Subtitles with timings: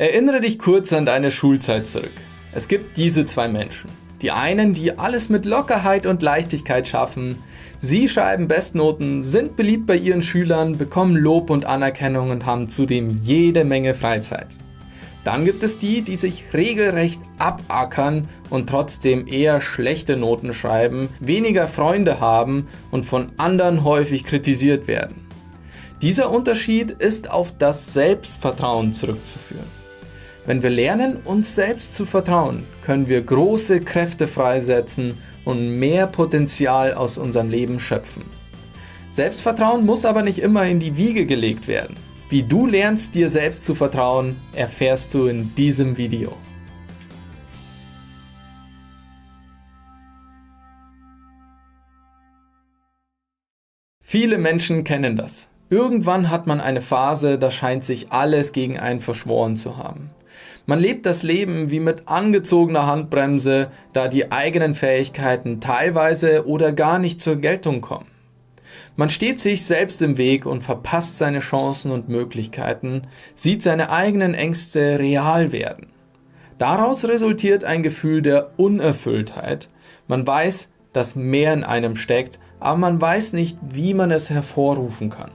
[0.00, 2.14] Erinnere dich kurz an deine Schulzeit zurück.
[2.54, 3.90] Es gibt diese zwei Menschen.
[4.22, 7.36] Die einen, die alles mit Lockerheit und Leichtigkeit schaffen.
[7.80, 13.20] Sie schreiben Bestnoten, sind beliebt bei ihren Schülern, bekommen Lob und Anerkennung und haben zudem
[13.20, 14.46] jede Menge Freizeit.
[15.22, 21.66] Dann gibt es die, die sich regelrecht abackern und trotzdem eher schlechte Noten schreiben, weniger
[21.66, 25.26] Freunde haben und von anderen häufig kritisiert werden.
[26.00, 29.79] Dieser Unterschied ist auf das Selbstvertrauen zurückzuführen.
[30.50, 36.92] Wenn wir lernen, uns selbst zu vertrauen, können wir große Kräfte freisetzen und mehr Potenzial
[36.92, 38.24] aus unserem Leben schöpfen.
[39.12, 41.94] Selbstvertrauen muss aber nicht immer in die Wiege gelegt werden.
[42.30, 46.36] Wie du lernst, dir selbst zu vertrauen, erfährst du in diesem Video.
[54.02, 55.48] Viele Menschen kennen das.
[55.68, 60.08] Irgendwann hat man eine Phase, da scheint sich alles gegen einen verschworen zu haben.
[60.70, 67.00] Man lebt das Leben wie mit angezogener Handbremse, da die eigenen Fähigkeiten teilweise oder gar
[67.00, 68.06] nicht zur Geltung kommen.
[68.94, 74.32] Man steht sich selbst im Weg und verpasst seine Chancen und Möglichkeiten, sieht seine eigenen
[74.32, 75.88] Ängste real werden.
[76.56, 79.70] Daraus resultiert ein Gefühl der Unerfülltheit.
[80.06, 85.10] Man weiß, dass mehr in einem steckt, aber man weiß nicht, wie man es hervorrufen
[85.10, 85.32] kann.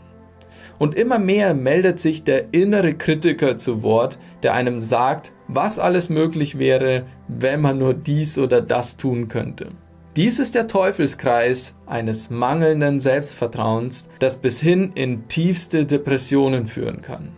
[0.78, 6.10] Und immer mehr meldet sich der innere Kritiker zu Wort, der einem sagt, was alles
[6.10, 9.70] möglich wäre, wenn man nur dies oder das tun könnte.
[10.16, 17.32] Dies ist der Teufelskreis eines mangelnden Selbstvertrauens, das bis hin in tiefste Depressionen führen kann.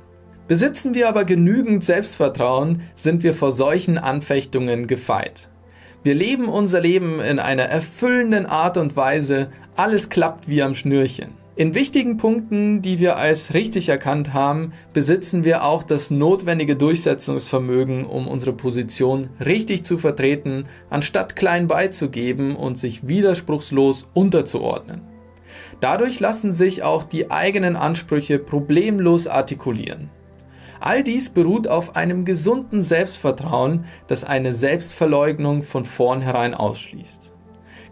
[0.47, 5.49] Besitzen wir aber genügend Selbstvertrauen, sind wir vor solchen Anfechtungen gefeit.
[6.03, 11.33] Wir leben unser Leben in einer erfüllenden Art und Weise, alles klappt wie am Schnürchen.
[11.57, 18.05] In wichtigen Punkten, die wir als richtig erkannt haben, besitzen wir auch das notwendige Durchsetzungsvermögen,
[18.05, 25.01] um unsere Position richtig zu vertreten, anstatt klein beizugeben und sich widerspruchslos unterzuordnen.
[25.79, 30.11] Dadurch lassen sich auch die eigenen Ansprüche problemlos artikulieren.
[30.79, 37.33] All dies beruht auf einem gesunden Selbstvertrauen, das eine Selbstverleugnung von vornherein ausschließt.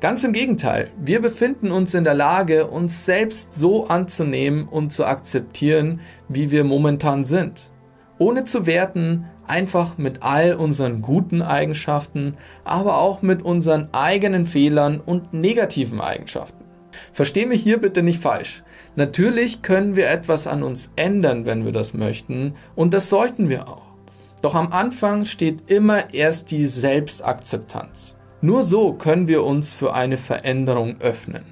[0.05, 5.03] Ganz im Gegenteil, wir befinden uns in der Lage, uns selbst so anzunehmen und zu
[5.03, 5.99] akzeptieren,
[6.29, 7.71] wie wir momentan sind.
[8.19, 14.99] Ohne zu werten, einfach mit all unseren guten Eigenschaften, aber auch mit unseren eigenen Fehlern
[15.03, 16.65] und negativen Eigenschaften.
[17.11, 18.61] Versteh mich hier bitte nicht falsch.
[18.95, 23.67] Natürlich können wir etwas an uns ändern, wenn wir das möchten, und das sollten wir
[23.67, 23.95] auch.
[24.43, 28.15] Doch am Anfang steht immer erst die Selbstakzeptanz.
[28.41, 31.45] Nur so können wir uns für eine Veränderung öffnen.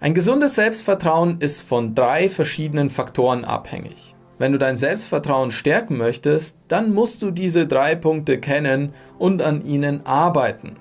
[0.00, 4.14] Ein gesundes Selbstvertrauen ist von drei verschiedenen Faktoren abhängig.
[4.38, 9.64] Wenn du dein Selbstvertrauen stärken möchtest, dann musst du diese drei Punkte kennen und an
[9.64, 10.76] ihnen arbeiten.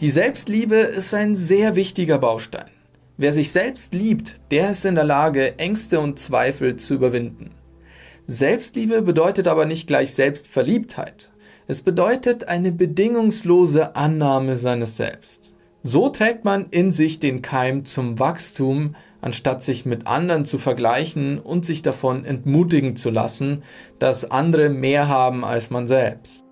[0.00, 2.75] Die Selbstliebe ist ein sehr wichtiger Baustein.
[3.18, 7.50] Wer sich selbst liebt, der ist in der Lage, Ängste und Zweifel zu überwinden.
[8.26, 11.30] Selbstliebe bedeutet aber nicht gleich Selbstverliebtheit.
[11.66, 15.54] Es bedeutet eine bedingungslose Annahme seines Selbst.
[15.82, 21.38] So trägt man in sich den Keim zum Wachstum, anstatt sich mit anderen zu vergleichen
[21.38, 23.62] und sich davon entmutigen zu lassen,
[23.98, 26.45] dass andere mehr haben als man selbst.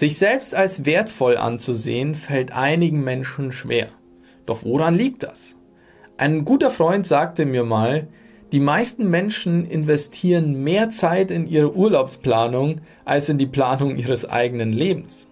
[0.00, 3.88] Sich selbst als wertvoll anzusehen, fällt einigen Menschen schwer.
[4.46, 5.56] Doch woran liegt das?
[6.16, 8.08] Ein guter Freund sagte mir mal,
[8.50, 14.72] die meisten Menschen investieren mehr Zeit in ihre Urlaubsplanung als in die Planung ihres eigenen
[14.72, 15.28] Lebens.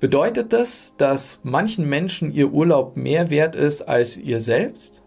[0.00, 5.02] Bedeutet das, dass manchen Menschen ihr Urlaub mehr wert ist als ihr selbst?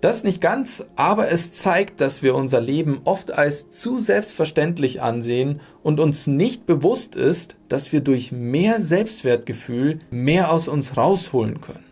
[0.00, 5.60] Das nicht ganz, aber es zeigt, dass wir unser Leben oft als zu selbstverständlich ansehen
[5.82, 11.84] und uns nicht bewusst ist, dass wir durch mehr Selbstwertgefühl mehr aus uns rausholen können.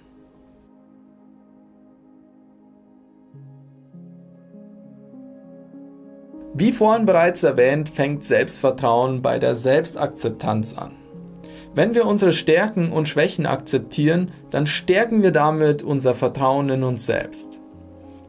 [6.54, 10.93] Wie vorhin bereits erwähnt, fängt Selbstvertrauen bei der Selbstakzeptanz an.
[11.75, 17.06] Wenn wir unsere Stärken und Schwächen akzeptieren, dann stärken wir damit unser Vertrauen in uns
[17.06, 17.62] selbst.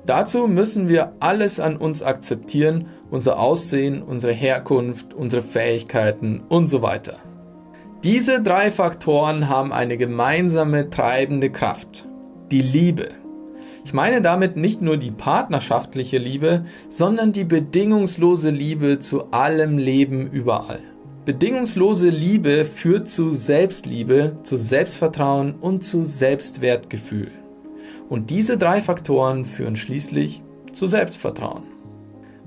[0.06, 6.82] Dazu müssen wir alles an uns akzeptieren, unser Aussehen, unsere Herkunft, unsere Fähigkeiten und so
[6.82, 7.20] weiter.
[8.04, 12.06] Diese drei Faktoren haben eine gemeinsame treibende Kraft,
[12.52, 13.10] die Liebe.
[13.86, 20.30] Ich meine damit nicht nur die partnerschaftliche Liebe, sondern die bedingungslose Liebe zu allem Leben
[20.30, 20.80] überall.
[21.24, 27.32] Bedingungslose Liebe führt zu Selbstliebe, zu Selbstvertrauen und zu Selbstwertgefühl.
[28.14, 31.64] Und diese drei Faktoren führen schließlich zu Selbstvertrauen.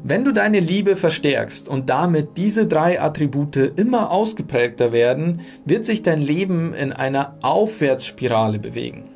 [0.00, 6.04] Wenn du deine Liebe verstärkst und damit diese drei Attribute immer ausgeprägter werden, wird sich
[6.04, 9.10] dein Leben in einer Aufwärtsspirale bewegen.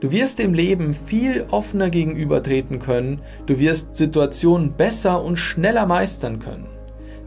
[0.00, 6.38] Du wirst dem Leben viel offener gegenübertreten können, du wirst Situationen besser und schneller meistern
[6.38, 6.66] können.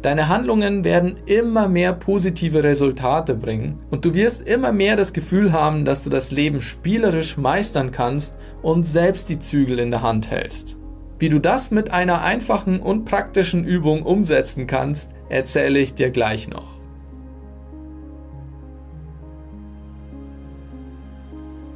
[0.01, 5.53] Deine Handlungen werden immer mehr positive Resultate bringen und du wirst immer mehr das Gefühl
[5.53, 8.33] haben, dass du das Leben spielerisch meistern kannst
[8.63, 10.77] und selbst die Zügel in der Hand hältst.
[11.19, 16.50] Wie du das mit einer einfachen und praktischen Übung umsetzen kannst, erzähle ich dir gleich
[16.50, 16.81] noch.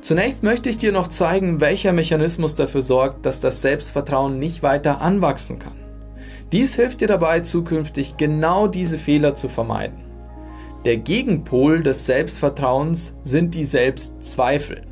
[0.01, 5.01] Zunächst möchte ich dir noch zeigen, welcher Mechanismus dafür sorgt, dass das Selbstvertrauen nicht weiter
[5.01, 5.84] anwachsen kann.
[6.51, 9.99] Dies hilft dir dabei, zukünftig genau diese Fehler zu vermeiden.
[10.85, 14.83] Der Gegenpol des Selbstvertrauens sind die Selbstzweifel.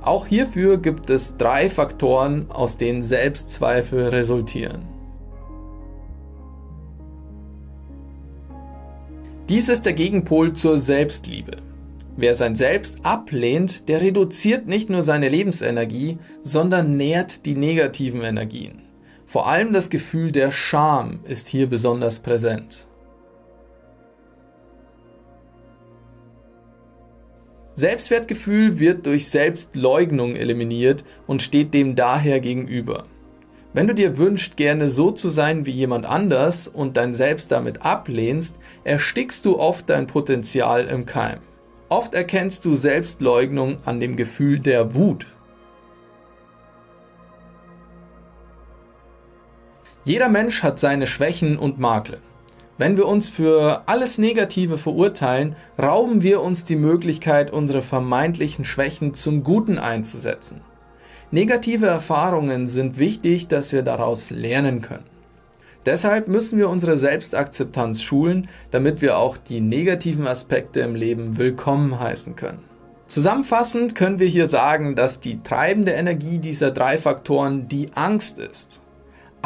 [0.00, 4.86] Auch hierfür gibt es drei Faktoren, aus denen Selbstzweifel resultieren.
[9.48, 11.56] Dies ist der Gegenpol zur Selbstliebe.
[12.16, 18.87] Wer sein Selbst ablehnt, der reduziert nicht nur seine Lebensenergie, sondern nährt die negativen Energien.
[19.28, 22.86] Vor allem das Gefühl der Scham ist hier besonders präsent.
[27.74, 33.04] Selbstwertgefühl wird durch Selbstleugnung eliminiert und steht dem daher gegenüber.
[33.74, 37.82] Wenn du dir wünschst, gerne so zu sein wie jemand anders und dein Selbst damit
[37.82, 41.40] ablehnst, erstickst du oft dein Potenzial im Keim.
[41.90, 45.26] Oft erkennst du Selbstleugnung an dem Gefühl der Wut.
[50.08, 52.16] Jeder Mensch hat seine Schwächen und Makel.
[52.78, 59.12] Wenn wir uns für alles Negative verurteilen, rauben wir uns die Möglichkeit, unsere vermeintlichen Schwächen
[59.12, 60.62] zum Guten einzusetzen.
[61.30, 65.04] Negative Erfahrungen sind wichtig, dass wir daraus lernen können.
[65.84, 72.00] Deshalb müssen wir unsere Selbstakzeptanz schulen, damit wir auch die negativen Aspekte im Leben willkommen
[72.00, 72.64] heißen können.
[73.08, 78.80] Zusammenfassend können wir hier sagen, dass die treibende Energie dieser drei Faktoren die Angst ist.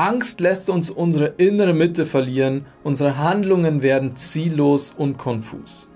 [0.03, 5.87] Angst lässt uns unsere innere Mitte verlieren, unsere Handlungen werden ziellos und konfus.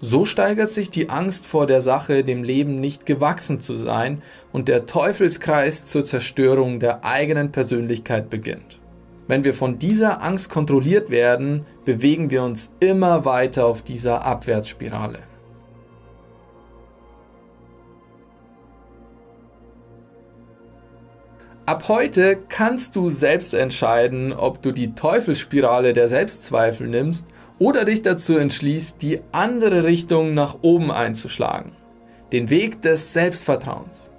[0.00, 4.68] So steigert sich die Angst vor der Sache, dem Leben nicht gewachsen zu sein, und
[4.68, 8.78] der Teufelskreis zur Zerstörung der eigenen Persönlichkeit beginnt.
[9.26, 15.18] Wenn wir von dieser Angst kontrolliert werden, bewegen wir uns immer weiter auf dieser Abwärtsspirale.
[21.66, 27.26] Ab heute kannst du selbst entscheiden, ob du die Teufelsspirale der Selbstzweifel nimmst
[27.58, 31.72] oder dich dazu entschließt, die andere Richtung nach oben einzuschlagen.
[32.32, 34.10] Den Weg des Selbstvertrauens.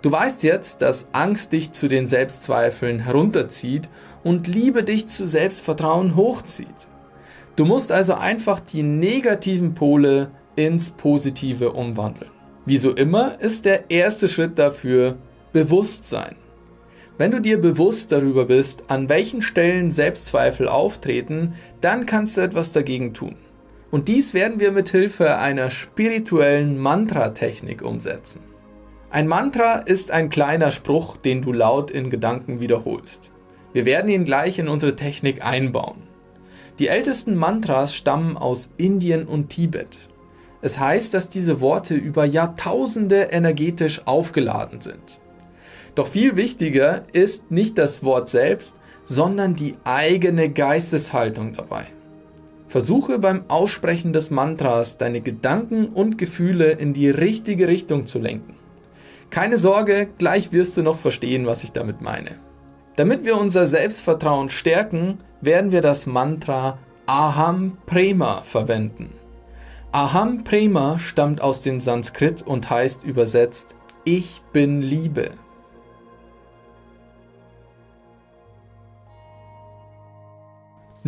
[0.00, 3.88] Du weißt jetzt, dass Angst dich zu den Selbstzweifeln herunterzieht
[4.22, 6.86] und Liebe dich zu Selbstvertrauen hochzieht.
[7.56, 12.30] Du musst also einfach die negativen Pole ins Positive umwandeln.
[12.64, 15.16] Wie so immer ist der erste Schritt dafür
[15.52, 16.36] Bewusstsein.
[17.18, 22.70] Wenn du dir bewusst darüber bist, an welchen Stellen Selbstzweifel auftreten, dann kannst du etwas
[22.70, 23.34] dagegen tun.
[23.90, 28.40] Und dies werden wir mit Hilfe einer spirituellen Mantra-Technik umsetzen.
[29.10, 33.32] Ein Mantra ist ein kleiner Spruch, den du laut in Gedanken wiederholst.
[33.72, 36.02] Wir werden ihn gleich in unsere Technik einbauen.
[36.78, 40.08] Die ältesten Mantras stammen aus Indien und Tibet.
[40.62, 45.20] Es heißt, dass diese Worte über Jahrtausende energetisch aufgeladen sind.
[45.98, 51.86] Doch viel wichtiger ist nicht das Wort selbst, sondern die eigene Geisteshaltung dabei.
[52.68, 58.54] Versuche beim Aussprechen des Mantras deine Gedanken und Gefühle in die richtige Richtung zu lenken.
[59.30, 62.38] Keine Sorge, gleich wirst du noch verstehen, was ich damit meine.
[62.94, 69.14] Damit wir unser Selbstvertrauen stärken, werden wir das Mantra Aham Prema verwenden.
[69.90, 73.74] Aham Prema stammt aus dem Sanskrit und heißt übersetzt
[74.04, 75.32] Ich bin Liebe.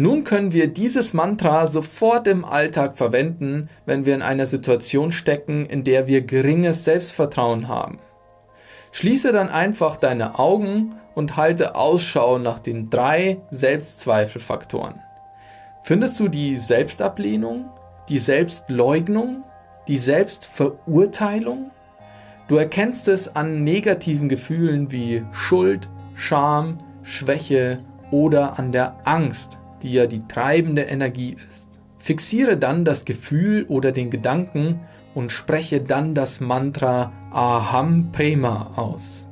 [0.01, 5.67] Nun können wir dieses Mantra sofort im Alltag verwenden, wenn wir in einer Situation stecken,
[5.67, 7.99] in der wir geringes Selbstvertrauen haben.
[8.93, 15.03] Schließe dann einfach deine Augen und halte Ausschau nach den drei Selbstzweifelfaktoren.
[15.83, 17.67] Findest du die Selbstablehnung,
[18.09, 19.45] die Selbstleugnung,
[19.87, 21.73] die Selbstverurteilung?
[22.49, 27.81] Du erkennst es an negativen Gefühlen wie Schuld, Scham, Schwäche
[28.11, 31.81] oder an der Angst, die ja die treibende Energie ist.
[31.99, 34.81] Fixiere dann das Gefühl oder den Gedanken
[35.15, 39.27] und spreche dann das Mantra Aham Prema aus.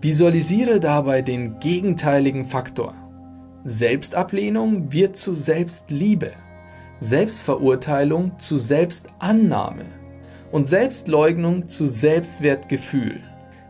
[0.00, 2.94] Visualisiere dabei den gegenteiligen Faktor.
[3.64, 6.32] Selbstablehnung wird zu Selbstliebe,
[7.00, 9.86] Selbstverurteilung zu Selbstannahme
[10.52, 13.20] und Selbstleugnung zu Selbstwertgefühl.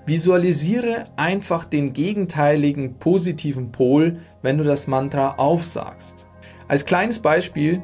[0.07, 6.27] Visualisiere einfach den gegenteiligen positiven Pol, wenn du das Mantra aufsagst.
[6.69, 7.81] Als kleines Beispiel,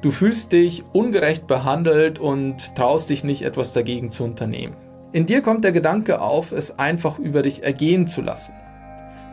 [0.00, 4.76] du fühlst dich ungerecht behandelt und traust dich nicht etwas dagegen zu unternehmen.
[5.12, 8.54] In dir kommt der Gedanke auf, es einfach über dich ergehen zu lassen.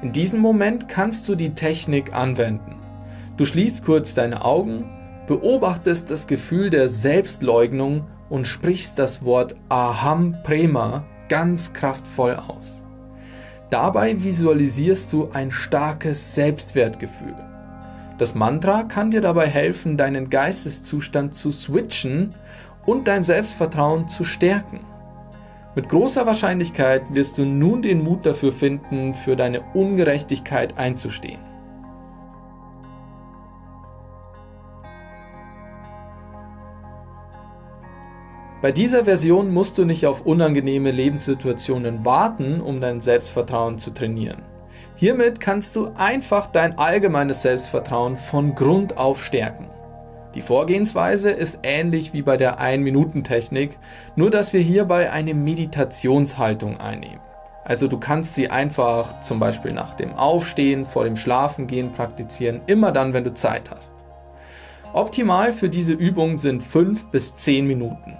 [0.02, 2.76] In diesem Moment kannst du die Technik anwenden.
[3.38, 4.84] Du schließt kurz deine Augen,
[5.28, 12.84] beobachtest das Gefühl der Selbstleugnung und sprichst das Wort Aham Prema ganz kraftvoll aus.
[13.70, 17.36] Dabei visualisierst du ein starkes Selbstwertgefühl.
[18.18, 22.34] Das Mantra kann dir dabei helfen, deinen Geisteszustand zu switchen
[22.86, 24.82] und dein Selbstvertrauen zu stärken.
[25.76, 31.45] Mit großer Wahrscheinlichkeit wirst du nun den Mut dafür finden, für deine Ungerechtigkeit einzustehen.
[38.62, 44.44] Bei dieser Version musst du nicht auf unangenehme Lebenssituationen warten, um dein Selbstvertrauen zu trainieren.
[44.96, 49.68] Hiermit kannst du einfach dein allgemeines Selbstvertrauen von Grund auf stärken.
[50.36, 53.78] Die Vorgehensweise ist ähnlich wie bei der 1-Minuten-Technik,
[54.16, 57.22] nur dass wir hierbei eine Meditationshaltung einnehmen.
[57.66, 62.92] Also du kannst sie einfach zum Beispiel nach dem Aufstehen, vor dem Schlafengehen praktizieren, immer
[62.92, 63.94] dann, wenn du Zeit hast.
[64.94, 68.18] Optimal für diese Übung sind 5 bis 10 Minuten.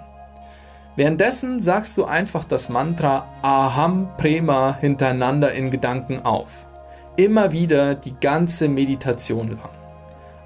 [0.96, 6.66] Währenddessen sagst du einfach das Mantra Aham Prema hintereinander in Gedanken auf.
[7.16, 9.70] Immer wieder die ganze Meditation lang.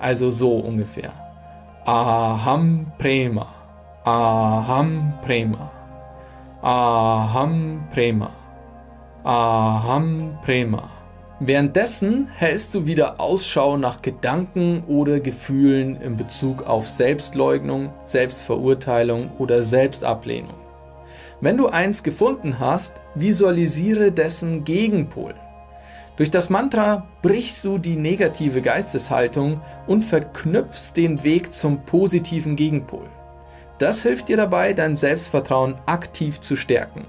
[0.01, 1.13] Also so ungefähr.
[1.87, 3.47] Aham Prema,
[4.05, 5.71] Aham Prema,
[6.63, 8.31] Aham Prema,
[9.25, 11.00] Aham Prema.
[11.43, 19.63] Währenddessen hältst du wieder Ausschau nach Gedanken oder Gefühlen in Bezug auf Selbstleugnung, Selbstverurteilung oder
[19.63, 20.57] Selbstablehnung.
[21.41, 25.33] Wenn du eins gefunden hast, visualisiere dessen Gegenpol.
[26.19, 33.07] Durch das Mantra brichst du die negative Geisteshaltung und verknüpfst den Weg zum positiven Gegenpol.
[33.79, 37.07] Das hilft dir dabei, dein Selbstvertrauen aktiv zu stärken.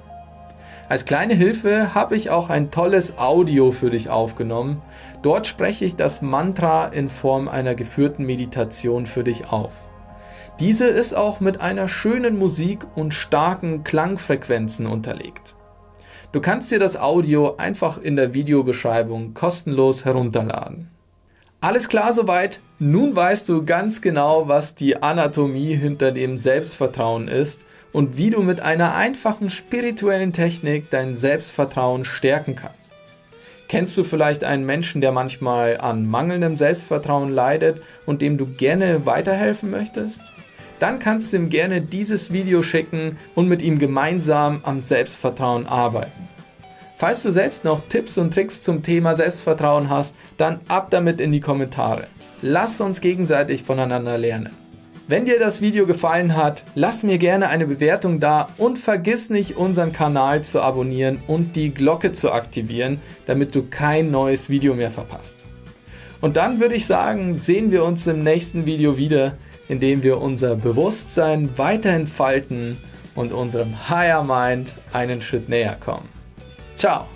[0.92, 4.82] Als kleine Hilfe habe ich auch ein tolles Audio für dich aufgenommen.
[5.22, 9.72] Dort spreche ich das Mantra in Form einer geführten Meditation für dich auf.
[10.60, 15.56] Diese ist auch mit einer schönen Musik und starken Klangfrequenzen unterlegt.
[16.34, 20.90] Du kannst dir das Audio einfach in der Videobeschreibung kostenlos herunterladen.
[21.62, 22.60] Alles klar soweit?
[22.80, 28.42] Nun weißt du ganz genau, was die Anatomie hinter dem Selbstvertrauen ist und wie du
[28.42, 32.94] mit einer einfachen spirituellen Technik dein Selbstvertrauen stärken kannst.
[33.68, 39.06] Kennst du vielleicht einen Menschen, der manchmal an mangelndem Selbstvertrauen leidet und dem du gerne
[39.06, 40.22] weiterhelfen möchtest?
[40.82, 46.28] dann kannst du ihm gerne dieses Video schicken und mit ihm gemeinsam am Selbstvertrauen arbeiten.
[46.96, 51.32] Falls du selbst noch Tipps und Tricks zum Thema Selbstvertrauen hast, dann ab damit in
[51.32, 52.08] die Kommentare.
[52.42, 54.50] Lass uns gegenseitig voneinander lernen.
[55.12, 59.58] Wenn dir das Video gefallen hat, lass mir gerne eine Bewertung da und vergiss nicht
[59.58, 64.90] unseren Kanal zu abonnieren und die Glocke zu aktivieren, damit du kein neues Video mehr
[64.90, 65.48] verpasst.
[66.22, 69.34] Und dann würde ich sagen, sehen wir uns im nächsten Video wieder
[69.72, 72.78] indem wir unser Bewusstsein weiter entfalten
[73.16, 76.10] und unserem Higher Mind einen Schritt näher kommen.
[76.76, 77.08] Ciao!